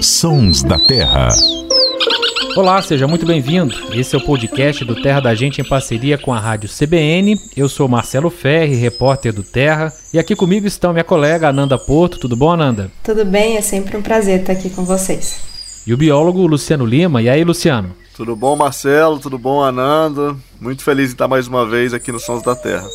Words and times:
Sons 0.00 0.62
da 0.62 0.78
Terra. 0.78 1.28
Olá, 2.56 2.80
seja 2.80 3.06
muito 3.06 3.26
bem-vindo. 3.26 3.74
Esse 3.92 4.16
é 4.16 4.18
o 4.18 4.24
podcast 4.24 4.82
do 4.82 5.02
Terra 5.02 5.20
da 5.20 5.34
Gente 5.34 5.60
em 5.60 5.64
parceria 5.64 6.16
com 6.16 6.32
a 6.32 6.38
Rádio 6.38 6.70
CBN. 6.70 7.38
Eu 7.54 7.68
sou 7.68 7.86
Marcelo 7.86 8.30
Ferri, 8.30 8.76
repórter 8.76 9.30
do 9.30 9.42
Terra, 9.42 9.92
e 10.10 10.18
aqui 10.18 10.34
comigo 10.34 10.66
estão 10.66 10.94
minha 10.94 11.04
colega 11.04 11.50
Ananda 11.50 11.76
Porto. 11.76 12.18
Tudo 12.18 12.34
bom, 12.34 12.50
Ananda? 12.50 12.90
Tudo 13.02 13.26
bem, 13.26 13.58
é 13.58 13.60
sempre 13.60 13.94
um 13.94 14.02
prazer 14.02 14.40
estar 14.40 14.54
aqui 14.54 14.70
com 14.70 14.86
vocês. 14.86 15.40
E 15.86 15.92
o 15.92 15.98
biólogo 15.98 16.46
Luciano 16.46 16.86
Lima. 16.86 17.20
E 17.20 17.28
aí, 17.28 17.44
Luciano? 17.44 17.94
Tudo 18.16 18.34
bom, 18.34 18.56
Marcelo? 18.56 19.18
Tudo 19.18 19.38
bom, 19.38 19.62
Ananda? 19.62 20.34
Muito 20.58 20.82
feliz 20.82 21.10
em 21.10 21.12
estar 21.12 21.28
mais 21.28 21.46
uma 21.46 21.66
vez 21.66 21.92
aqui 21.92 22.10
no 22.10 22.18
Sons 22.18 22.42
da 22.42 22.56
Terra. 22.56 22.88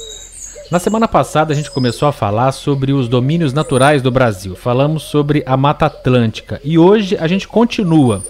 Na 0.71 0.77
semana 0.77 1.07
passada 1.07 1.51
a 1.51 1.55
gente 1.55 1.71
começou 1.71 2.07
a 2.07 2.11
falar 2.11 2.51
sobre 2.51 2.93
os 2.93 3.07
domínios 3.07 3.53
naturais 3.53 4.03
do 4.03 4.11
Brasil. 4.11 4.55
Falamos 4.55 5.01
sobre 5.01 5.41
a 5.43 5.57
Mata 5.57 5.87
Atlântica 5.87 6.61
e 6.63 6.77
hoje 6.77 7.17
a 7.17 7.27
gente 7.27 7.47
continua. 7.47 8.23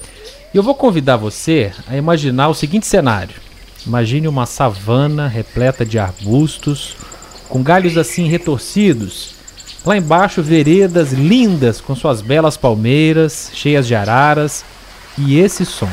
Eu 0.53 0.63
vou 0.63 0.73
convidar 0.73 1.17
você 1.17 1.73
a 1.85 1.97
imaginar 1.97 2.47
o 2.47 2.53
seguinte 2.53 2.87
cenário: 2.87 3.35
imagine 3.85 4.25
uma 4.25 4.45
savana 4.45 5.27
repleta 5.27 5.85
de 5.85 5.99
arbustos, 5.99 6.95
com 7.49 7.61
galhos 7.61 7.97
assim 7.97 8.29
retorcidos. 8.29 9.35
Lá 9.85 9.97
embaixo, 9.97 10.41
veredas 10.41 11.11
lindas 11.11 11.81
com 11.81 11.93
suas 11.93 12.21
belas 12.21 12.55
palmeiras, 12.55 13.51
cheias 13.53 13.85
de 13.85 13.95
araras, 13.95 14.63
e 15.17 15.37
esse 15.37 15.65
som. 15.65 15.89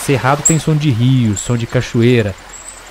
Cerrado 0.00 0.42
tem 0.42 0.58
som 0.58 0.74
de 0.74 0.90
rio, 0.90 1.36
som 1.36 1.56
de 1.56 1.66
cachoeira. 1.66 2.34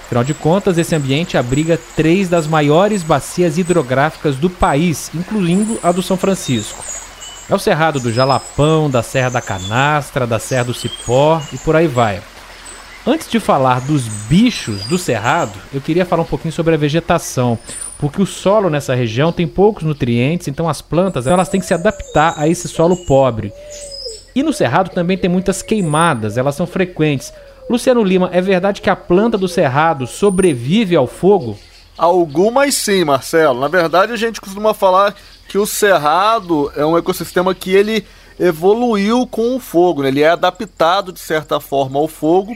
Afinal 0.05 0.23
de 0.23 0.33
contas, 0.33 0.77
esse 0.77 0.95
ambiente 0.95 1.37
abriga 1.37 1.79
três 1.95 2.27
das 2.27 2.47
maiores 2.47 3.03
bacias 3.03 3.57
hidrográficas 3.57 4.35
do 4.35 4.49
país, 4.49 5.11
incluindo 5.13 5.79
a 5.83 5.91
do 5.91 6.01
São 6.01 6.17
Francisco. 6.17 6.83
É 7.49 7.53
o 7.53 7.59
Cerrado 7.59 7.99
do 7.99 8.11
Jalapão, 8.11 8.89
da 8.89 9.03
Serra 9.03 9.29
da 9.29 9.41
Canastra, 9.41 10.25
da 10.25 10.39
Serra 10.39 10.65
do 10.65 10.73
Cipó 10.73 11.41
e 11.53 11.57
por 11.57 11.75
aí 11.75 11.87
vai. 11.87 12.21
Antes 13.05 13.29
de 13.29 13.39
falar 13.39 13.81
dos 13.81 14.07
bichos 14.07 14.83
do 14.83 14.97
cerrado, 14.97 15.57
eu 15.73 15.81
queria 15.81 16.05
falar 16.05 16.23
um 16.23 16.27
pouquinho 16.27 16.51
sobre 16.51 16.75
a 16.75 16.77
vegetação, 16.77 17.57
porque 17.97 18.21
o 18.21 18.25
solo 18.25 18.69
nessa 18.69 18.93
região 18.93 19.31
tem 19.31 19.47
poucos 19.47 19.83
nutrientes, 19.83 20.47
então 20.47 20.69
as 20.69 20.81
plantas 20.81 21.25
elas 21.25 21.49
têm 21.49 21.59
que 21.59 21.65
se 21.65 21.73
adaptar 21.73 22.35
a 22.37 22.47
esse 22.47 22.67
solo 22.67 22.95
pobre. 23.05 23.51
E 24.35 24.43
no 24.43 24.53
cerrado 24.53 24.89
também 24.89 25.17
tem 25.17 25.29
muitas 25.29 25.61
queimadas, 25.61 26.37
elas 26.37 26.55
são 26.55 26.67
frequentes. 26.67 27.33
Luciano 27.69 28.03
Lima, 28.03 28.29
é 28.33 28.41
verdade 28.41 28.81
que 28.81 28.89
a 28.89 28.95
planta 28.95 29.37
do 29.37 29.47
cerrado 29.47 30.07
sobrevive 30.07 30.95
ao 30.95 31.05
fogo? 31.05 31.57
Algumas 31.97 32.75
sim, 32.75 33.03
Marcelo. 33.03 33.59
Na 33.59 33.67
verdade, 33.67 34.13
a 34.13 34.15
gente 34.15 34.41
costuma 34.41 34.73
falar 34.73 35.13
que 35.47 35.57
o 35.57 35.65
cerrado 35.65 36.71
é 36.75 36.85
um 36.85 36.97
ecossistema 36.97 37.53
que 37.53 37.71
ele 37.71 38.05
evoluiu 38.39 39.27
com 39.27 39.55
o 39.55 39.59
fogo, 39.59 40.01
né? 40.01 40.07
ele 40.07 40.21
é 40.21 40.29
adaptado 40.29 41.11
de 41.11 41.19
certa 41.19 41.59
forma 41.59 41.99
ao 41.99 42.07
fogo, 42.07 42.55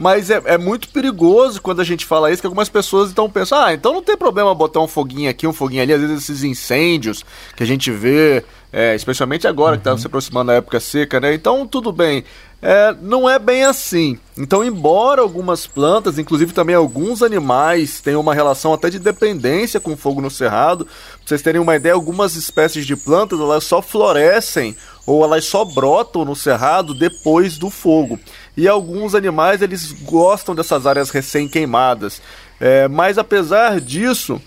mas 0.00 0.30
é, 0.30 0.40
é, 0.46 0.56
muito 0.56 0.88
perigoso 0.88 1.60
quando 1.60 1.80
a 1.80 1.84
gente 1.84 2.06
fala 2.06 2.32
isso, 2.32 2.40
que 2.40 2.46
algumas 2.46 2.70
pessoas 2.70 3.10
então 3.10 3.28
pensam, 3.28 3.58
ah, 3.58 3.74
então 3.74 3.92
não 3.92 4.02
tem 4.02 4.16
problema 4.16 4.54
botar 4.54 4.80
um 4.80 4.88
foguinho 4.88 5.28
aqui, 5.28 5.46
um 5.46 5.52
foguinho 5.52 5.82
ali, 5.82 5.92
às 5.92 6.00
vezes 6.00 6.22
esses 6.22 6.42
incêndios 6.42 7.22
que 7.54 7.62
a 7.62 7.66
gente 7.66 7.90
vê, 7.90 8.42
é, 8.72 8.94
especialmente 8.94 9.46
agora 9.46 9.76
que 9.76 9.82
está 9.82 9.98
se 9.98 10.06
aproximando 10.06 10.46
da 10.46 10.54
época 10.54 10.80
seca, 10.80 11.20
né? 11.20 11.34
Então 11.34 11.66
tudo 11.66 11.92
bem. 11.92 12.24
É, 12.62 12.94
não 13.00 13.28
é 13.28 13.38
bem 13.38 13.64
assim. 13.64 14.18
Então, 14.36 14.62
embora 14.62 15.22
algumas 15.22 15.66
plantas, 15.66 16.18
inclusive 16.18 16.52
também 16.52 16.76
alguns 16.76 17.22
animais, 17.22 18.00
tenham 18.00 18.20
uma 18.20 18.34
relação 18.34 18.74
até 18.74 18.90
de 18.90 18.98
dependência 18.98 19.80
com 19.80 19.94
o 19.94 19.96
fogo 19.96 20.20
no 20.20 20.30
cerrado, 20.30 20.84
pra 20.84 20.94
vocês 21.24 21.40
terem 21.40 21.60
uma 21.60 21.76
ideia, 21.76 21.94
algumas 21.94 22.36
espécies 22.36 22.86
de 22.86 22.96
plantas 22.96 23.40
elas 23.40 23.64
só 23.64 23.80
florescem 23.80 24.76
ou 25.10 25.24
elas 25.24 25.44
só 25.44 25.64
brotam 25.64 26.24
no 26.24 26.36
cerrado 26.36 26.94
depois 26.94 27.58
do 27.58 27.68
fogo. 27.68 28.16
E 28.56 28.68
alguns 28.68 29.12
animais 29.12 29.60
eles 29.60 29.90
gostam 29.90 30.54
dessas 30.54 30.86
áreas 30.86 31.10
recém-queimadas. 31.10 32.22
É, 32.60 32.86
mas 32.86 33.18
apesar 33.18 33.80
disso, 33.80 34.40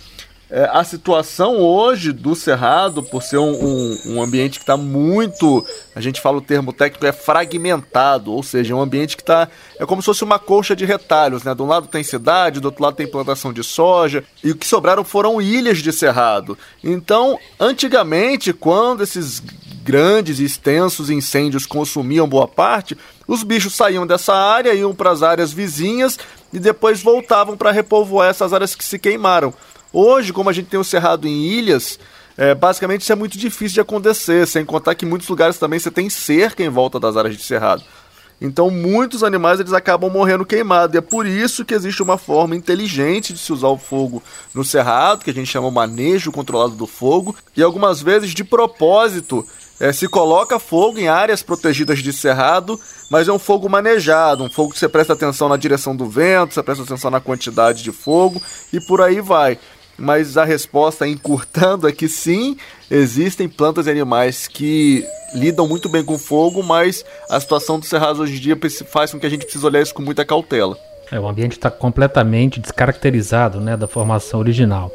é, 0.50 0.70
a 0.72 0.84
situação 0.84 1.58
hoje 1.58 2.12
do 2.12 2.36
Cerrado, 2.36 3.02
por 3.02 3.24
ser 3.24 3.40
um, 3.40 3.52
um, 3.52 4.00
um 4.06 4.22
ambiente 4.22 4.60
que 4.60 4.64
está 4.64 4.78
muito, 4.78 5.66
a 5.96 6.00
gente 6.00 6.22
fala 6.22 6.38
o 6.38 6.42
termo 6.42 6.72
técnico, 6.72 7.06
é 7.08 7.12
fragmentado, 7.12 8.32
ou 8.32 8.44
seja, 8.44 8.72
é 8.72 8.78
um 8.78 8.82
ambiente 8.82 9.18
que 9.18 9.24
está, 9.24 9.50
é 9.80 9.86
como 9.86 10.02
se 10.02 10.06
fosse 10.06 10.24
uma 10.24 10.38
colcha 10.38 10.76
de 10.76 10.86
retalhos, 10.86 11.44
né? 11.44 11.56
De 11.56 11.62
um 11.64 11.68
lado 11.68 11.88
tem 11.88 12.04
cidade, 12.04 12.60
do 12.60 12.66
outro 12.66 12.84
lado 12.84 12.96
tem 12.96 13.08
plantação 13.08 13.52
de 13.52 13.64
soja, 13.64 14.24
e 14.44 14.52
o 14.52 14.56
que 14.56 14.68
sobraram 14.68 15.04
foram 15.04 15.42
ilhas 15.42 15.80
de 15.80 15.92
Cerrado. 15.92 16.56
Então, 16.84 17.40
antigamente, 17.60 18.54
quando 18.54 19.02
esses 19.02 19.42
grandes 19.84 20.40
e 20.40 20.46
extensos 20.46 21.10
incêndios 21.10 21.66
consumiam 21.66 22.28
boa 22.28 22.48
parte, 22.48 22.98
os 23.28 23.44
bichos 23.44 23.76
saíam 23.76 24.08
dessa 24.08 24.34
área, 24.34 24.74
iam 24.74 24.96
para 24.96 25.12
as 25.12 25.22
áreas 25.22 25.52
vizinhas 25.52 26.18
e 26.52 26.60
depois 26.60 27.02
voltavam 27.02 27.58
para 27.58 27.72
repovoar 27.72 28.30
essas 28.30 28.54
áreas 28.54 28.76
que 28.76 28.84
se 28.84 28.98
queimaram. 28.98 29.54
Hoje, 29.92 30.32
como 30.32 30.50
a 30.50 30.54
gente 30.54 30.70
tem 30.70 30.80
o 30.80 30.84
cerrado 30.84 31.28
em 31.28 31.44
ilhas, 31.44 32.00
é, 32.38 32.56
basicamente 32.56 33.02
isso 33.02 33.12
é 33.12 33.16
muito 33.16 33.38
difícil 33.38 33.76
de 33.76 33.82
acontecer, 33.82 34.48
sem 34.48 34.66
contar 34.66 34.96
que 34.96 35.06
em 35.06 35.10
muitos 35.10 35.28
lugares 35.28 35.58
também 35.58 35.78
você 35.78 35.92
tem 35.92 36.10
cerca 36.10 36.64
em 36.64 36.70
volta 36.70 37.00
das 37.00 37.16
áreas 37.16 37.36
de 37.36 37.44
cerrado. 37.44 37.84
Então 38.42 38.70
muitos 38.70 39.24
animais 39.24 39.60
eles 39.60 39.72
acabam 39.72 40.12
morrendo 40.12 40.46
queimados. 40.46 40.96
E 40.96 40.98
é 40.98 41.02
por 41.02 41.26
isso 41.26 41.64
que 41.64 41.74
existe 41.74 42.04
uma 42.04 42.18
forma 42.18 42.56
inteligente 42.56 43.32
de 43.32 43.40
se 43.40 43.54
usar 43.54 43.70
o 43.70 43.78
fogo 43.78 44.22
no 44.54 44.66
cerrado, 44.66 45.24
que 45.24 45.30
a 45.30 45.34
gente 45.34 45.48
chama 45.48 45.72
manejo 45.72 46.32
controlado 46.32 46.76
do 46.76 46.88
fogo. 46.88 47.36
E 47.56 47.64
algumas 47.64 48.02
vezes, 48.02 48.34
de 48.34 48.44
propósito, 48.44 49.48
é, 49.84 49.92
se 49.92 50.08
coloca 50.08 50.58
fogo 50.60 50.98
em 50.98 51.10
áreas 51.10 51.44
protegidas 51.44 52.00
de 52.00 52.14
cerrado, 52.14 52.80
mas 53.10 53.28
é 53.28 53.34
um 53.34 53.38
fogo 53.38 53.68
manejado, 53.68 54.42
um 54.42 54.50
fogo 54.50 54.72
que 54.72 54.80
você 54.80 54.88
presta 54.88 55.12
atenção 55.12 55.50
na 55.50 55.58
direção 55.58 55.94
do 55.94 56.08
vento, 56.08 56.54
você 56.54 56.64
presta 56.64 56.86
atenção 56.86 57.12
na 57.12 57.20
quantidade 57.20 57.84
de 57.84 57.92
fogo 57.92 58.42
e 58.72 58.80
por 58.80 59.02
aí 59.02 59.20
vai 59.20 59.60
mas 59.96 60.38
a 60.38 60.46
resposta 60.46 61.08
encurtando 61.08 61.88
é 61.88 61.92
que 61.92 62.08
sim, 62.08 62.58
existem 62.90 63.48
plantas 63.48 63.86
e 63.86 63.92
animais 63.92 64.48
que 64.48 65.06
lidam 65.36 65.68
muito 65.68 65.88
bem 65.88 66.04
com 66.04 66.18
fogo, 66.18 66.64
mas 66.64 67.06
a 67.30 67.40
situação 67.40 67.80
do 67.80 67.86
cerrado 67.86 68.22
hoje 68.22 68.38
em 68.38 68.40
dia 68.40 68.58
faz 68.88 69.12
com 69.12 69.20
que 69.20 69.26
a 69.26 69.30
gente 69.30 69.44
precise 69.44 69.66
olhar 69.66 69.82
isso 69.82 69.94
com 69.94 70.02
muita 70.02 70.26
cautela. 70.26 70.76
É, 71.12 71.20
o 71.20 71.28
ambiente 71.28 71.52
está 71.52 71.70
completamente 71.70 72.60
descaracterizado 72.60 73.60
né, 73.60 73.78
da 73.78 73.88
formação 73.88 74.40
original. 74.40 74.92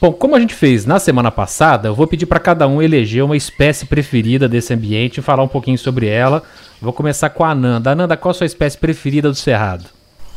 Bom, 0.00 0.12
como 0.12 0.36
a 0.36 0.40
gente 0.40 0.54
fez 0.54 0.86
na 0.86 1.00
semana 1.00 1.28
passada, 1.28 1.88
eu 1.88 1.94
vou 1.94 2.06
pedir 2.06 2.26
para 2.26 2.38
cada 2.38 2.68
um 2.68 2.80
eleger 2.80 3.24
uma 3.24 3.36
espécie 3.36 3.84
preferida 3.84 4.48
desse 4.48 4.72
ambiente 4.72 5.18
e 5.18 5.22
falar 5.22 5.42
um 5.42 5.48
pouquinho 5.48 5.76
sobre 5.76 6.06
ela. 6.06 6.44
Vou 6.80 6.92
começar 6.92 7.30
com 7.30 7.44
a 7.44 7.50
Ananda. 7.50 7.90
Ananda, 7.90 8.16
qual 8.16 8.30
a 8.30 8.34
sua 8.34 8.46
espécie 8.46 8.78
preferida 8.78 9.28
do 9.28 9.34
cerrado? 9.34 9.86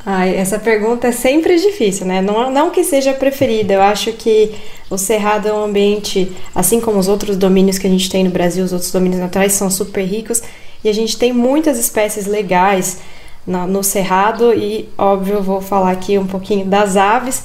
Ai, 0.04 0.36
essa 0.36 0.58
pergunta 0.58 1.08
é 1.08 1.12
sempre 1.12 1.60
difícil, 1.60 2.08
né? 2.08 2.24
Não, 2.24 2.50
não 2.50 2.72
que 2.72 2.84
seja 2.84 3.14
preferida, 3.14 3.76
eu 3.76 3.84
acho 3.84 4.12
que 4.14 4.52
o 4.90 4.98
Cerrado 4.98 5.48
é 5.48 5.54
um 5.54 5.66
ambiente, 5.66 6.32
assim 6.56 6.82
como 6.82 6.98
os 6.98 7.08
outros 7.08 7.38
domínios 7.38 7.78
que 7.78 7.86
a 7.86 7.90
gente 7.90 8.10
tem 8.10 8.24
no 8.24 8.32
Brasil, 8.32 8.66
os 8.66 8.74
outros 8.74 8.92
domínios 8.92 9.22
naturais 9.22 9.54
são 9.54 9.70
super 9.70 10.04
ricos 10.04 10.42
e 10.84 10.90
a 10.90 10.94
gente 10.94 11.20
tem 11.20 11.32
muitas 11.32 11.78
espécies 11.78 12.26
legais 12.26 13.00
no, 13.46 13.68
no 13.68 13.84
Cerrado 13.84 14.52
e, 14.56 14.90
óbvio, 14.98 15.36
eu 15.36 15.44
vou 15.44 15.62
falar 15.62 15.92
aqui 15.92 16.18
um 16.18 16.26
pouquinho 16.26 16.66
das 16.66 16.98
aves. 16.98 17.44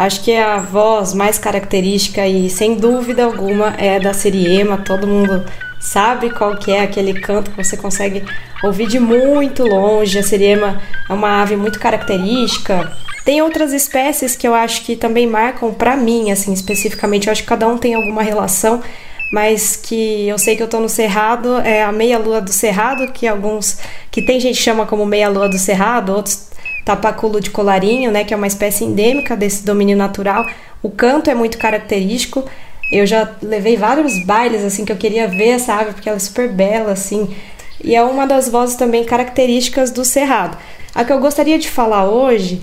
Acho 0.00 0.24
que 0.24 0.34
a 0.34 0.56
voz 0.56 1.12
mais 1.12 1.36
característica 1.36 2.26
e, 2.26 2.48
sem 2.48 2.74
dúvida 2.74 3.22
alguma, 3.22 3.74
é 3.76 4.00
da 4.00 4.14
Siriema, 4.14 4.78
todo 4.78 5.06
mundo 5.06 5.44
sabe 5.78 6.30
qual 6.30 6.56
que 6.56 6.72
é 6.72 6.80
aquele 6.80 7.20
canto 7.20 7.50
que 7.50 7.62
você 7.62 7.76
consegue 7.76 8.24
ouvir 8.62 8.86
de 8.86 8.98
muito 8.98 9.62
longe. 9.62 10.18
A 10.18 10.22
siriema 10.22 10.80
é 11.06 11.12
uma 11.12 11.42
ave 11.42 11.54
muito 11.54 11.78
característica. 11.78 12.90
Tem 13.26 13.42
outras 13.42 13.74
espécies 13.74 14.34
que 14.34 14.48
eu 14.48 14.54
acho 14.54 14.84
que 14.86 14.96
também 14.96 15.26
marcam 15.26 15.74
para 15.74 15.94
mim, 15.98 16.30
assim, 16.30 16.54
especificamente. 16.54 17.26
Eu 17.26 17.32
acho 17.32 17.42
que 17.42 17.48
cada 17.48 17.68
um 17.68 17.76
tem 17.76 17.92
alguma 17.92 18.22
relação, 18.22 18.82
mas 19.30 19.76
que 19.76 20.26
eu 20.26 20.38
sei 20.38 20.56
que 20.56 20.62
eu 20.62 20.68
tô 20.68 20.80
no 20.80 20.88
Cerrado, 20.88 21.58
é 21.60 21.82
a 21.82 21.92
meia-lua 21.92 22.40
do 22.40 22.54
Cerrado, 22.54 23.12
que 23.12 23.28
alguns 23.28 23.76
que 24.10 24.22
tem 24.22 24.40
gente 24.40 24.56
chama 24.56 24.86
como 24.86 25.04
meia-lua 25.04 25.46
do 25.46 25.58
Cerrado, 25.58 26.14
outros 26.14 26.49
tapaculo 26.90 27.40
de 27.40 27.50
colarinho, 27.50 28.10
né, 28.10 28.24
que 28.24 28.34
é 28.34 28.36
uma 28.36 28.46
espécie 28.46 28.84
endêmica 28.84 29.36
desse 29.36 29.64
domínio 29.64 29.96
natural. 29.96 30.44
O 30.82 30.90
canto 30.90 31.30
é 31.30 31.34
muito 31.34 31.56
característico. 31.56 32.44
Eu 32.90 33.06
já 33.06 33.30
levei 33.40 33.76
vários 33.76 34.24
bailes 34.26 34.64
assim 34.64 34.84
que 34.84 34.90
eu 34.90 34.96
queria 34.96 35.28
ver 35.28 35.50
essa 35.50 35.74
ave 35.74 35.92
porque 35.92 36.08
ela 36.08 36.16
é 36.16 36.20
super 36.20 36.48
bela 36.48 36.92
assim. 36.92 37.34
E 37.82 37.94
é 37.94 38.02
uma 38.02 38.26
das 38.26 38.48
vozes 38.48 38.76
também 38.76 39.04
características 39.04 39.90
do 39.90 40.04
cerrado. 40.04 40.58
A 40.92 41.04
que 41.04 41.12
eu 41.12 41.20
gostaria 41.20 41.58
de 41.58 41.68
falar 41.68 42.10
hoje, 42.10 42.62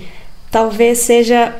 talvez 0.50 0.98
seja 0.98 1.54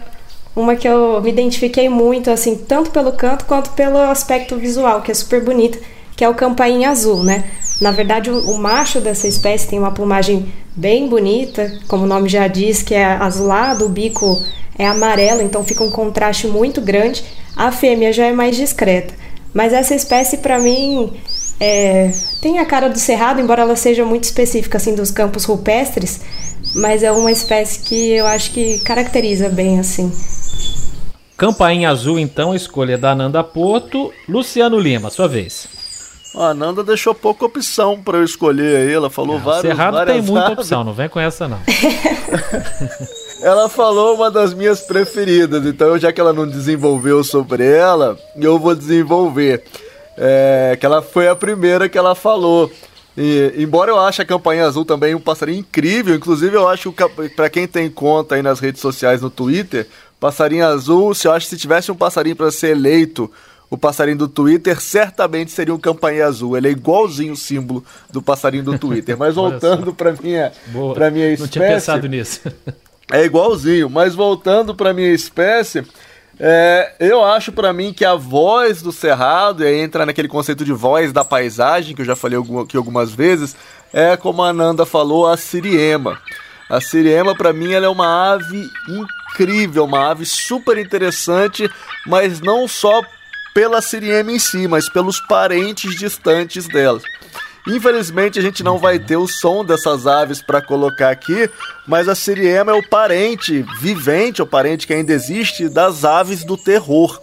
uma 0.54 0.76
que 0.76 0.86
eu 0.86 1.20
me 1.22 1.30
identifiquei 1.30 1.88
muito 1.88 2.30
assim, 2.30 2.56
tanto 2.56 2.90
pelo 2.90 3.12
canto 3.12 3.46
quanto 3.46 3.70
pelo 3.70 3.98
aspecto 3.98 4.56
visual, 4.56 5.00
que 5.00 5.10
é 5.10 5.14
super 5.14 5.42
bonita, 5.42 5.78
que 6.18 6.24
é 6.24 6.28
o 6.28 6.34
campainha 6.34 6.90
azul, 6.90 7.22
né? 7.22 7.44
Na 7.80 7.92
verdade, 7.92 8.28
o, 8.28 8.58
macho 8.58 9.00
dessa 9.00 9.28
espécie 9.28 9.68
tem 9.68 9.78
uma 9.78 9.92
plumagem 9.92 10.52
bem 10.74 11.08
bonita, 11.08 11.72
como 11.86 12.02
o 12.02 12.06
nome 12.08 12.28
já 12.28 12.48
diz, 12.48 12.82
que 12.82 12.92
é 12.92 13.04
azulado, 13.04 13.86
o 13.86 13.88
bico 13.88 14.44
é 14.76 14.84
amarelo, 14.84 15.42
então 15.42 15.62
fica 15.62 15.84
um 15.84 15.90
contraste 15.92 16.48
muito 16.48 16.80
grande. 16.80 17.22
A 17.54 17.70
fêmea 17.70 18.12
já 18.12 18.26
é 18.26 18.32
mais 18.32 18.56
discreta. 18.56 19.14
Mas 19.54 19.72
essa 19.72 19.94
espécie, 19.94 20.38
para 20.38 20.58
mim, 20.58 21.12
é, 21.60 22.10
tem 22.42 22.58
a 22.58 22.66
cara 22.66 22.90
do 22.90 22.98
cerrado, 22.98 23.40
embora 23.40 23.62
ela 23.62 23.76
seja 23.76 24.04
muito 24.04 24.24
específica 24.24 24.76
assim 24.76 24.96
dos 24.96 25.12
campos 25.12 25.44
rupestres, 25.44 26.20
mas 26.74 27.04
é 27.04 27.12
uma 27.12 27.30
espécie 27.30 27.78
que 27.84 28.10
eu 28.10 28.26
acho 28.26 28.50
que 28.50 28.80
caracteriza 28.80 29.48
bem 29.48 29.78
assim. 29.78 30.10
Campainha 31.36 31.90
azul, 31.90 32.18
então, 32.18 32.56
escolha 32.56 32.98
da 32.98 33.12
Ananda 33.12 33.44
Porto. 33.44 34.12
Luciano 34.28 34.80
Lima, 34.80 35.10
sua 35.10 35.28
vez. 35.28 35.77
A 36.34 36.52
Nanda 36.52 36.84
deixou 36.84 37.14
pouca 37.14 37.46
opção 37.46 38.00
para 38.02 38.19
eu 38.19 38.25
escolher 38.25 38.76
aí. 38.76 38.92
Ela 38.92 39.08
falou 39.08 39.36
é, 39.36 39.40
várias 39.40 39.62
Cerrado 39.62 39.94
várias 39.94 40.16
tem 40.16 40.25
muita 40.25 40.52
opção, 40.52 40.84
não 40.84 40.92
vem 40.92 41.08
com 41.08 41.19
essa 41.19 41.48
não. 41.48 41.58
ela 43.42 43.69
falou 43.69 44.14
uma 44.14 44.30
das 44.30 44.52
minhas 44.52 44.80
preferidas, 44.80 45.64
então 45.64 45.98
já 45.98 46.12
que 46.12 46.20
ela 46.20 46.32
não 46.32 46.46
desenvolveu 46.46 47.25
sobre 47.25 47.64
ela, 47.64 48.19
eu 48.36 48.58
vou 48.58 48.75
desenvolver. 48.75 49.64
É, 50.16 50.76
que 50.78 50.84
ela 50.84 51.00
foi 51.00 51.28
a 51.28 51.36
primeira 51.36 51.88
que 51.88 51.96
ela 51.96 52.14
falou. 52.14 52.70
E, 53.16 53.54
embora 53.56 53.90
eu 53.90 53.98
ache 53.98 54.22
a 54.22 54.25
campanha 54.25 54.66
azul 54.66 54.84
também 54.84 55.14
um 55.14 55.20
passarinho 55.20 55.60
incrível, 55.60 56.14
inclusive 56.14 56.56
eu 56.56 56.69
acho 56.69 56.92
que 56.92 57.28
para 57.30 57.50
quem 57.50 57.66
tem 57.66 57.90
conta 57.90 58.34
aí 58.34 58.42
nas 58.42 58.60
redes 58.60 58.80
sociais 58.80 59.22
no 59.22 59.30
Twitter, 59.30 59.88
passarinho 60.20 60.66
azul, 60.66 61.14
se 61.14 61.26
eu 61.26 61.32
acho 61.32 61.46
que 61.46 61.50
se 61.50 61.60
tivesse 61.60 61.90
um 61.90 61.96
passarinho 61.96 62.36
para 62.36 62.50
ser 62.50 62.70
eleito 62.70 63.30
o 63.70 63.76
passarinho 63.76 64.16
do 64.16 64.28
Twitter, 64.28 64.80
certamente 64.80 65.50
seria 65.50 65.74
um 65.74 65.78
campainha 65.78 66.26
azul. 66.26 66.56
Ele 66.56 66.68
é 66.68 66.70
igualzinho 66.70 67.34
o 67.34 67.36
símbolo 67.36 67.84
do 68.10 68.22
passarinho 68.22 68.64
do 68.64 68.78
Twitter. 68.78 69.16
Mas 69.16 69.34
voltando 69.36 69.92
para 69.92 70.12
minha, 70.12 70.52
para 70.94 71.10
minha 71.10 71.26
espécie. 71.26 71.42
Não 71.42 71.48
tinha 71.48 71.68
pensado 71.68 72.08
nisso. 72.08 72.40
é 73.12 73.24
igualzinho. 73.24 73.90
Mas 73.90 74.14
voltando 74.14 74.74
para 74.74 74.94
minha 74.94 75.12
espécie, 75.12 75.84
é, 76.40 76.94
eu 76.98 77.22
acho 77.24 77.52
para 77.52 77.72
mim 77.72 77.92
que 77.92 78.04
a 78.04 78.14
voz 78.14 78.80
do 78.80 78.92
cerrado, 78.92 79.62
e 79.62 79.66
aí 79.66 79.80
entra 79.80 80.06
naquele 80.06 80.28
conceito 80.28 80.64
de 80.64 80.72
voz 80.72 81.12
da 81.12 81.24
paisagem, 81.24 81.94
que 81.94 82.00
eu 82.00 82.06
já 82.06 82.16
falei 82.16 82.38
aqui 82.62 82.76
algumas 82.76 83.12
vezes, 83.12 83.54
é 83.92 84.16
como 84.16 84.42
a 84.42 84.48
Ananda 84.48 84.86
falou, 84.86 85.26
a 85.26 85.36
siriema. 85.36 86.18
A 86.70 86.80
siriema, 86.80 87.34
para 87.34 87.52
mim, 87.52 87.72
ela 87.72 87.86
é 87.86 87.88
uma 87.88 88.32
ave 88.32 88.66
incrível, 88.88 89.84
uma 89.84 90.10
ave 90.10 90.24
super 90.24 90.78
interessante, 90.78 91.68
mas 92.06 92.40
não 92.40 92.68
só 92.68 93.02
pela 93.58 93.82
Siriema 93.82 94.31
em 94.31 94.38
si, 94.38 94.69
mas 94.69 94.88
pelos 94.88 95.19
parentes 95.19 95.99
distantes 95.99 96.69
dela. 96.69 97.00
Infelizmente 97.66 98.38
a 98.38 98.43
gente 98.43 98.62
não 98.62 98.78
vai 98.78 99.00
ter 99.00 99.16
o 99.16 99.26
som 99.26 99.64
dessas 99.64 100.06
aves 100.06 100.40
para 100.40 100.62
colocar 100.62 101.10
aqui, 101.10 101.50
mas 101.84 102.08
a 102.08 102.14
Siriema 102.14 102.70
é 102.70 102.75
o 102.76 102.88
parente 102.88 103.66
vivente, 103.81 104.40
o 104.40 104.46
parente 104.46 104.87
que 104.87 104.94
ainda 104.94 105.12
existe 105.12 105.69
das 105.69 106.05
aves 106.05 106.44
do 106.44 106.56
terror. 106.56 107.20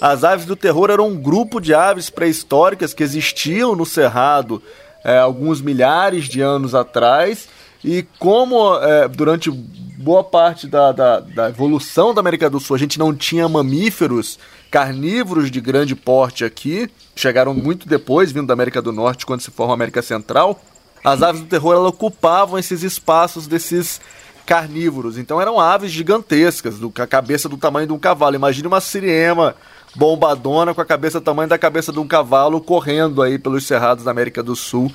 As 0.00 0.24
aves 0.24 0.46
do 0.46 0.56
terror 0.56 0.88
eram 0.88 1.08
um 1.08 1.20
grupo 1.20 1.60
de 1.60 1.74
aves 1.74 2.08
pré-históricas 2.08 2.94
que 2.94 3.02
existiam 3.02 3.76
no 3.76 3.84
Cerrado 3.84 4.62
é, 5.04 5.18
alguns 5.18 5.60
milhares 5.60 6.24
de 6.24 6.40
anos 6.40 6.74
atrás 6.74 7.50
e 7.84 8.02
como 8.18 8.74
é, 8.78 9.08
durante 9.08 9.50
boa 9.50 10.24
parte 10.24 10.66
da, 10.66 10.90
da, 10.92 11.20
da, 11.20 11.48
evolução 11.50 12.14
da 12.14 12.20
América 12.20 12.48
do 12.48 12.60
Sul 12.60 12.76
a 12.76 12.78
gente 12.78 12.98
não 12.98 13.14
tinha 13.14 13.46
mamíferos 13.46 14.38
carnívoros 14.76 15.50
de 15.50 15.58
grande 15.58 15.96
porte 15.96 16.44
aqui, 16.44 16.90
chegaram 17.14 17.54
muito 17.54 17.88
depois, 17.88 18.30
vindo 18.30 18.46
da 18.46 18.52
América 18.52 18.82
do 18.82 18.92
Norte, 18.92 19.24
quando 19.24 19.40
se 19.40 19.50
forma 19.50 19.72
a 19.72 19.74
América 19.74 20.02
Central. 20.02 20.60
As 21.02 21.22
aves 21.22 21.40
do 21.40 21.46
terror 21.46 21.72
elas 21.72 21.88
ocupavam 21.88 22.58
esses 22.58 22.82
espaços 22.82 23.46
desses 23.46 24.02
carnívoros. 24.44 25.16
Então 25.16 25.40
eram 25.40 25.58
aves 25.58 25.90
gigantescas, 25.90 26.74
com 26.78 26.92
a 27.02 27.06
cabeça 27.06 27.48
do 27.48 27.56
tamanho 27.56 27.86
de 27.86 27.94
um 27.94 27.98
cavalo. 27.98 28.36
Imagine 28.36 28.68
uma 28.68 28.82
siriema 28.82 29.54
bombadona 29.94 30.74
com 30.74 30.82
a 30.82 30.84
cabeça 30.84 31.20
do 31.20 31.24
tamanho 31.24 31.48
da 31.48 31.56
cabeça 31.56 31.90
de 31.90 31.98
um 31.98 32.06
cavalo 32.06 32.60
correndo 32.60 33.22
aí 33.22 33.38
pelos 33.38 33.66
cerrados 33.66 34.04
da 34.04 34.10
América 34.10 34.42
do 34.42 34.54
Sul 34.54 34.92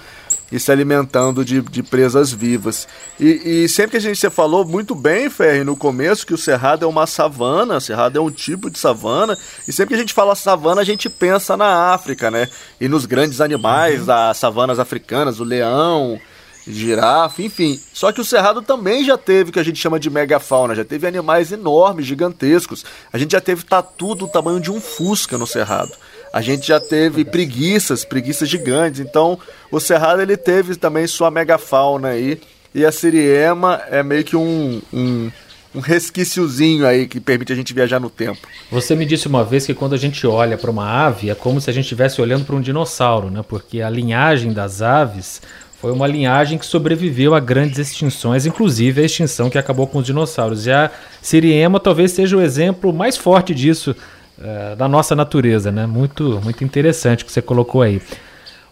e 0.51 0.59
se 0.59 0.71
alimentando 0.71 1.45
de, 1.45 1.61
de 1.61 1.81
presas 1.81 2.31
vivas. 2.31 2.87
E, 3.19 3.63
e, 3.63 3.69
sempre 3.69 3.91
que 3.91 3.97
a 3.97 4.01
gente 4.01 4.19
você 4.19 4.29
falou 4.29 4.65
muito 4.65 4.93
bem, 4.93 5.29
Ferri, 5.29 5.63
no 5.63 5.77
começo, 5.77 6.25
que 6.25 6.33
o 6.33 6.37
cerrado 6.37 6.83
é 6.83 6.87
uma 6.87 7.07
savana, 7.07 7.77
o 7.77 7.81
cerrado 7.81 8.17
é 8.17 8.21
um 8.21 8.29
tipo 8.29 8.69
de 8.69 8.77
savana, 8.77 9.37
e 9.67 9.71
sempre 9.71 9.89
que 9.89 9.95
a 9.95 10.03
gente 10.03 10.13
fala 10.13 10.35
savana, 10.35 10.81
a 10.81 10.85
gente 10.85 11.09
pensa 11.09 11.55
na 11.55 11.93
África, 11.93 12.29
né? 12.29 12.49
E 12.79 12.87
nos 12.87 13.05
grandes 13.05 13.39
animais 13.39 14.01
uhum. 14.01 14.05
das 14.07 14.37
savanas 14.37 14.79
africanas, 14.79 15.39
o 15.39 15.43
leão, 15.43 16.19
girafa, 16.67 17.41
enfim. 17.41 17.79
Só 17.93 18.11
que 18.11 18.21
o 18.21 18.25
cerrado 18.25 18.61
também 18.61 19.03
já 19.03 19.17
teve 19.17 19.49
o 19.49 19.53
que 19.53 19.59
a 19.59 19.63
gente 19.63 19.79
chama 19.79 19.99
de 19.99 20.09
megafauna, 20.09 20.75
já 20.75 20.85
teve 20.85 21.07
animais 21.07 21.51
enormes, 21.51 22.05
gigantescos. 22.05 22.85
A 23.11 23.17
gente 23.17 23.31
já 23.31 23.41
teve 23.41 23.63
tatu 23.63 24.15
do 24.15 24.27
tamanho 24.27 24.59
de 24.59 24.71
um 24.71 24.81
fusca 24.81 25.37
no 25.37 25.47
cerrado. 25.47 25.91
A 26.33 26.41
gente 26.41 26.67
já 26.67 26.79
teve 26.79 27.25
preguiças, 27.25 28.05
preguiças 28.05 28.47
gigantes. 28.47 28.99
Então, 28.99 29.37
o 29.69 29.79
Cerrado 29.79 30.21
ele 30.21 30.37
teve 30.37 30.75
também 30.75 31.05
sua 31.07 31.29
megafauna 31.29 32.09
aí. 32.09 32.39
E 32.73 32.85
a 32.85 32.91
Siriema 32.91 33.81
é 33.89 34.01
meio 34.01 34.23
que 34.23 34.37
um, 34.37 34.81
um, 34.93 35.29
um 35.75 35.79
resquíciozinho 35.81 36.87
aí 36.87 37.05
que 37.05 37.19
permite 37.19 37.51
a 37.51 37.55
gente 37.55 37.73
viajar 37.73 37.99
no 37.99 38.09
tempo. 38.09 38.39
Você 38.71 38.95
me 38.95 39.05
disse 39.05 39.27
uma 39.27 39.43
vez 39.43 39.65
que 39.65 39.73
quando 39.73 39.93
a 39.93 39.97
gente 39.97 40.25
olha 40.25 40.57
para 40.57 40.71
uma 40.71 41.05
ave 41.05 41.29
é 41.29 41.35
como 41.35 41.59
se 41.59 41.69
a 41.69 41.73
gente 41.73 41.83
estivesse 41.83 42.21
olhando 42.21 42.45
para 42.45 42.55
um 42.55 42.61
dinossauro, 42.61 43.29
né? 43.29 43.43
Porque 43.45 43.81
a 43.81 43.89
linhagem 43.89 44.53
das 44.53 44.81
aves 44.81 45.41
foi 45.81 45.91
uma 45.91 46.07
linhagem 46.07 46.57
que 46.57 46.65
sobreviveu 46.65 47.33
a 47.33 47.41
grandes 47.41 47.77
extinções, 47.79 48.45
inclusive 48.45 49.01
a 49.01 49.05
extinção 49.05 49.49
que 49.49 49.57
acabou 49.57 49.87
com 49.87 49.99
os 49.99 50.05
dinossauros. 50.05 50.65
E 50.65 50.71
a 50.71 50.89
Siriema 51.21 51.77
talvez 51.77 52.11
seja 52.11 52.37
o 52.37 52.41
exemplo 52.41 52.93
mais 52.93 53.17
forte 53.17 53.53
disso 53.53 53.93
é, 54.39 54.75
da 54.75 54.87
nossa 54.87 55.15
natureza, 55.15 55.71
né? 55.71 55.85
Muito, 55.85 56.39
muito 56.43 56.63
interessante 56.63 57.25
que 57.25 57.31
você 57.31 57.41
colocou 57.41 57.81
aí. 57.81 58.01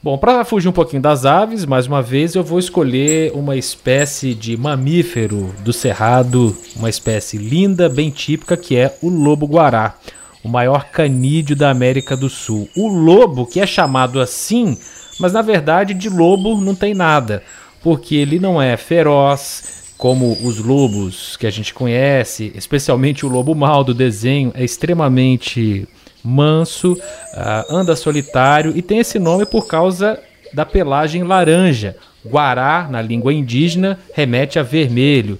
Bom, 0.02 0.18
para 0.18 0.46
fugir 0.46 0.70
um 0.70 0.72
pouquinho 0.72 1.02
das 1.02 1.26
aves, 1.26 1.66
mais 1.66 1.86
uma 1.86 2.02
vez 2.02 2.34
eu 2.34 2.42
vou 2.42 2.58
escolher 2.58 3.34
uma 3.34 3.58
espécie 3.58 4.34
de 4.34 4.56
mamífero 4.56 5.54
do 5.60 5.74
cerrado, 5.74 6.56
uma 6.78 6.90
espécie 6.90 7.38
linda, 7.38 7.90
bem 7.90 8.10
típica, 8.10 8.56
que 8.56 8.78
é 8.78 8.98
o 9.02 9.10
lobo-guará, 9.10 9.96
o 10.42 10.48
maior 10.48 10.86
canídeo 10.86 11.54
da 11.54 11.70
América 11.70 12.16
do 12.16 12.30
Sul. 12.30 12.70
O 12.78 12.88
lobo, 12.88 13.46
que 13.46 13.60
é 13.60 13.68
chamado 13.68 14.22
assim, 14.22 14.78
mas 15.20 15.34
na 15.34 15.42
verdade 15.42 15.94
de 15.94 16.08
lobo 16.08 16.56
não 16.62 16.74
tem 16.74 16.94
nada, 16.94 17.44
porque 17.84 18.16
ele 18.16 18.40
não 18.40 18.62
é 18.62 18.78
feroz, 18.78 19.79
como 20.00 20.38
os 20.46 20.60
lobos 20.60 21.36
que 21.36 21.46
a 21.46 21.50
gente 21.50 21.74
conhece, 21.74 22.54
especialmente 22.56 23.26
o 23.26 23.30
lobo 23.30 23.54
mal 23.54 23.84
do 23.84 23.94
desenho, 23.94 24.50
é 24.56 24.64
extremamente 24.64 25.86
manso, 26.24 26.94
uh, 26.94 27.76
anda 27.76 27.98
solitário 27.98 28.72
e 28.78 28.82
tem 28.82 29.00
esse 29.00 29.20
nome 29.20 29.46
por 29.46 29.68
causa 29.68 30.18
da 30.54 30.66
pelagem 30.66 31.24
laranja. 31.24 31.98
Guará, 32.26 32.88
na 32.90 33.02
língua 33.02 33.34
indígena, 33.34 34.00
remete 34.14 34.58
a 34.58 34.64
vermelho. 34.64 35.38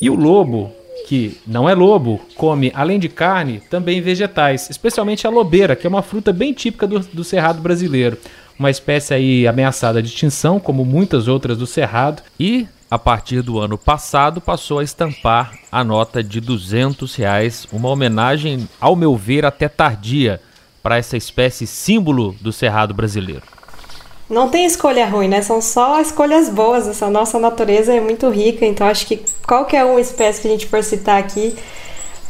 E 0.00 0.10
o 0.10 0.16
lobo, 0.16 0.72
que 1.06 1.38
não 1.46 1.68
é 1.68 1.74
lobo, 1.74 2.20
come, 2.34 2.72
além 2.74 2.98
de 2.98 3.08
carne, 3.08 3.62
também 3.70 4.00
vegetais, 4.00 4.68
especialmente 4.68 5.28
a 5.28 5.30
lobeira, 5.30 5.76
que 5.76 5.86
é 5.86 5.90
uma 5.90 6.02
fruta 6.02 6.32
bem 6.32 6.52
típica 6.52 6.88
do, 6.88 6.98
do 6.98 7.22
cerrado 7.22 7.62
brasileiro. 7.62 8.18
Uma 8.58 8.70
espécie 8.70 9.14
aí 9.14 9.46
ameaçada 9.46 10.02
de 10.02 10.08
extinção, 10.08 10.58
como 10.58 10.84
muitas 10.84 11.28
outras 11.28 11.56
do 11.56 11.68
cerrado, 11.68 12.20
e 12.38 12.66
a 12.92 12.98
partir 12.98 13.40
do 13.40 13.58
ano 13.58 13.78
passado, 13.78 14.38
passou 14.38 14.78
a 14.78 14.84
estampar 14.84 15.54
a 15.72 15.82
nota 15.82 16.22
de 16.22 16.42
200 16.42 17.14
reais, 17.14 17.66
uma 17.72 17.88
homenagem, 17.88 18.68
ao 18.78 18.94
meu 18.94 19.16
ver, 19.16 19.46
até 19.46 19.66
tardia 19.66 20.42
para 20.82 20.98
essa 20.98 21.16
espécie 21.16 21.66
símbolo 21.66 22.36
do 22.38 22.52
cerrado 22.52 22.92
brasileiro. 22.92 23.40
Não 24.28 24.50
tem 24.50 24.66
escolha 24.66 25.06
ruim, 25.06 25.26
né? 25.26 25.40
São 25.40 25.62
só 25.62 26.02
escolhas 26.02 26.50
boas. 26.50 26.86
Essa 26.86 27.08
nossa 27.08 27.38
natureza 27.38 27.94
é 27.94 27.98
muito 27.98 28.28
rica, 28.28 28.66
então 28.66 28.86
acho 28.86 29.06
que 29.06 29.22
qualquer 29.46 29.86
uma 29.86 29.98
espécie 29.98 30.42
que 30.42 30.48
a 30.48 30.50
gente 30.50 30.66
for 30.66 30.84
citar 30.84 31.18
aqui 31.18 31.56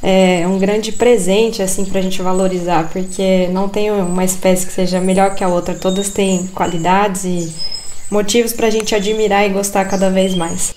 é 0.00 0.46
um 0.46 0.60
grande 0.60 0.92
presente 0.92 1.60
assim 1.60 1.84
para 1.84 1.98
a 1.98 2.02
gente 2.02 2.22
valorizar, 2.22 2.88
porque 2.92 3.48
não 3.48 3.68
tem 3.68 3.90
uma 3.90 4.24
espécie 4.24 4.64
que 4.64 4.72
seja 4.72 5.00
melhor 5.00 5.34
que 5.34 5.42
a 5.42 5.48
outra. 5.48 5.74
Todas 5.74 6.10
têm 6.10 6.46
qualidades 6.54 7.24
e 7.24 7.52
motivos 8.12 8.52
para 8.52 8.66
a 8.66 8.70
gente 8.70 8.94
admirar 8.94 9.44
e 9.46 9.48
gostar 9.48 9.86
cada 9.86 10.10
vez 10.10 10.34
mais. 10.34 10.74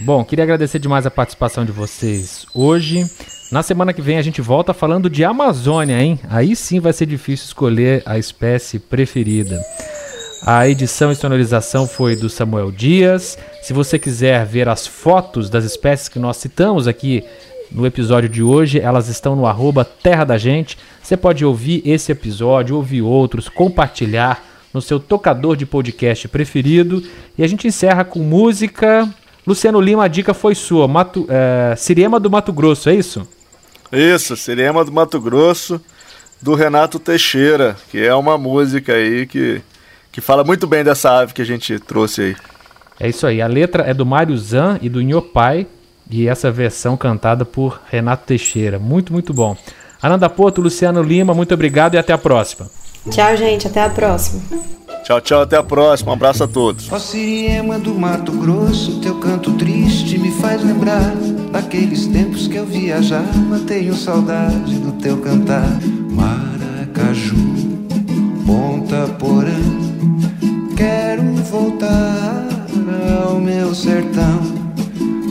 Bom, 0.00 0.24
queria 0.24 0.42
agradecer 0.42 0.78
demais 0.78 1.06
a 1.06 1.10
participação 1.10 1.64
de 1.64 1.70
vocês 1.70 2.46
hoje. 2.54 3.04
Na 3.52 3.62
semana 3.62 3.92
que 3.92 4.02
vem 4.02 4.18
a 4.18 4.22
gente 4.22 4.40
volta 4.40 4.74
falando 4.74 5.08
de 5.08 5.24
Amazônia, 5.24 6.02
hein? 6.02 6.18
Aí 6.28 6.56
sim 6.56 6.80
vai 6.80 6.92
ser 6.92 7.06
difícil 7.06 7.46
escolher 7.46 8.02
a 8.04 8.18
espécie 8.18 8.78
preferida. 8.78 9.60
A 10.44 10.68
edição 10.68 11.12
e 11.12 11.14
sonorização 11.14 11.86
foi 11.86 12.16
do 12.16 12.28
Samuel 12.28 12.72
Dias. 12.72 13.38
Se 13.62 13.72
você 13.72 13.98
quiser 13.98 14.44
ver 14.44 14.68
as 14.68 14.86
fotos 14.86 15.48
das 15.48 15.64
espécies 15.64 16.08
que 16.08 16.18
nós 16.18 16.38
citamos 16.38 16.88
aqui 16.88 17.24
no 17.70 17.86
episódio 17.86 18.28
de 18.28 18.42
hoje, 18.42 18.80
elas 18.80 19.08
estão 19.08 19.36
no 19.36 19.46
arroba 19.46 19.84
Terra 19.84 20.24
da 20.24 20.36
Gente. 20.36 20.76
Você 21.02 21.16
pode 21.16 21.44
ouvir 21.44 21.82
esse 21.84 22.10
episódio, 22.10 22.76
ouvir 22.76 23.02
outros, 23.02 23.48
compartilhar 23.48 24.53
no 24.74 24.82
seu 24.82 24.98
tocador 24.98 25.56
de 25.56 25.64
podcast 25.64 26.26
preferido. 26.26 27.00
E 27.38 27.44
a 27.44 27.46
gente 27.46 27.68
encerra 27.68 28.04
com 28.04 28.18
música. 28.18 29.08
Luciano 29.46 29.80
Lima, 29.80 30.04
a 30.04 30.08
dica 30.08 30.34
foi 30.34 30.56
sua. 30.56 30.88
Mato, 30.88 31.26
é, 31.28 31.76
Siriema 31.76 32.18
do 32.18 32.28
Mato 32.28 32.52
Grosso, 32.52 32.90
é 32.90 32.94
isso? 32.96 33.26
Isso, 33.92 34.36
Siriema 34.36 34.84
do 34.84 34.90
Mato 34.90 35.20
Grosso, 35.20 35.80
do 36.42 36.54
Renato 36.54 36.98
Teixeira, 36.98 37.76
que 37.88 38.04
é 38.04 38.12
uma 38.12 38.36
música 38.36 38.94
aí 38.94 39.26
que, 39.26 39.62
que 40.10 40.20
fala 40.20 40.42
muito 40.42 40.66
bem 40.66 40.82
dessa 40.82 41.20
ave 41.20 41.32
que 41.32 41.42
a 41.42 41.46
gente 41.46 41.78
trouxe 41.78 42.20
aí. 42.20 42.36
É 42.98 43.08
isso 43.08 43.26
aí. 43.26 43.40
A 43.40 43.46
letra 43.46 43.84
é 43.84 43.94
do 43.94 44.04
Mário 44.04 44.36
Zan 44.36 44.78
e 44.82 44.88
do 44.88 45.00
Nhopai. 45.00 45.68
E 46.10 46.28
essa 46.28 46.50
versão 46.50 46.96
cantada 46.96 47.44
por 47.44 47.80
Renato 47.86 48.26
Teixeira. 48.26 48.78
Muito, 48.78 49.12
muito 49.12 49.32
bom. 49.32 49.56
Ananda 50.02 50.28
Porto, 50.28 50.60
Luciano 50.60 51.02
Lima, 51.02 51.32
muito 51.32 51.54
obrigado 51.54 51.94
e 51.94 51.98
até 51.98 52.12
a 52.12 52.18
próxima. 52.18 52.68
Tchau, 53.10 53.36
gente. 53.36 53.66
Até 53.66 53.82
a 53.82 53.90
próxima. 53.90 54.40
Tchau, 55.04 55.20
tchau. 55.20 55.42
Até 55.42 55.56
a 55.56 55.62
próxima. 55.62 56.10
Um 56.10 56.14
abraço 56.14 56.44
a 56.44 56.48
todos. 56.48 56.90
Ó 56.90 56.98
Siriema 56.98 57.78
do 57.78 57.94
Mato 57.94 58.32
Grosso, 58.32 59.00
teu 59.00 59.18
canto 59.18 59.52
triste 59.52 60.18
me 60.18 60.30
faz 60.30 60.62
lembrar 60.64 61.14
daqueles 61.52 62.06
tempos 62.06 62.48
que 62.48 62.56
eu 62.56 62.64
viajava. 62.64 63.58
Tenho 63.66 63.94
saudade 63.94 64.78
do 64.78 64.92
teu 64.92 65.18
cantar. 65.18 65.78
Maracaju, 66.10 67.36
Ponta 68.46 69.06
Porã. 69.18 69.60
Quero 70.76 71.22
voltar 71.44 72.46
ao 73.24 73.38
meu 73.38 73.74
sertão, 73.74 74.40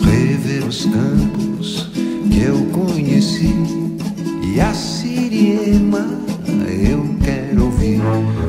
rever 0.03 0.65
os 0.65 0.85
campos 0.85 1.89
que 2.31 2.41
eu 2.43 2.65
conheci 2.71 3.53
e 4.43 4.61
a 4.61 4.73
Siriema 4.73 6.07
eu. 6.67 7.12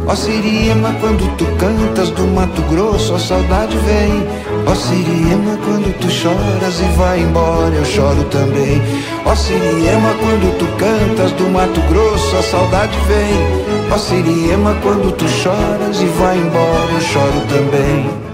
Ó 0.06 0.14
Siriema, 0.14 0.94
quando 1.00 1.34
tu 1.36 1.46
cantas 1.56 2.10
do 2.10 2.24
Mato 2.26 2.60
Grosso, 2.62 3.14
a 3.14 3.18
saudade 3.18 3.76
vem. 3.78 4.26
Ó 4.66 4.74
Siriema, 4.74 5.56
quando 5.64 5.98
tu 5.98 6.10
choras 6.10 6.78
e 6.80 6.96
vai 6.96 7.20
embora, 7.20 7.74
eu 7.74 7.84
choro 7.84 8.22
também. 8.24 8.82
Ó 9.24 9.34
Siriema, 9.34 10.14
quando 10.20 10.58
tu 10.58 10.66
cantas 10.76 11.32
do 11.32 11.50
Mato 11.50 11.80
Grosso, 11.88 12.36
a 12.36 12.42
saudade 12.42 12.96
vem. 13.08 13.90
Ó 13.90 13.96
Siriema, 13.96 14.76
quando 14.82 15.10
tu 15.16 15.26
choras 15.26 16.00
e 16.00 16.06
vai 16.18 16.36
embora, 16.36 16.92
eu 16.92 17.00
choro 17.00 17.40
também. 17.48 18.33